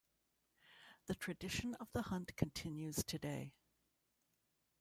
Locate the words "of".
1.75-1.91